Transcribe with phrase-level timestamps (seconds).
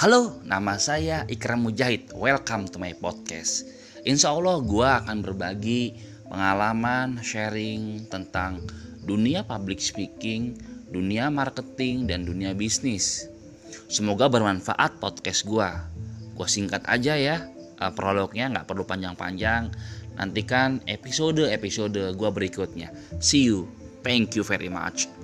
[0.00, 2.16] Halo, nama saya Ikram Mujahid.
[2.16, 3.68] Welcome to my podcast.
[4.08, 5.92] Insya Allah gue akan berbagi
[6.24, 8.64] pengalaman, sharing tentang
[9.04, 10.56] dunia public speaking,
[10.88, 13.28] dunia marketing, dan dunia bisnis.
[13.92, 15.68] Semoga bermanfaat podcast gue.
[16.32, 19.68] Gue singkat aja ya, eh, prolognya nggak perlu panjang-panjang.
[20.16, 22.88] Nantikan episode-episode gue berikutnya.
[23.20, 23.68] See you.
[24.00, 25.19] Thank you very much.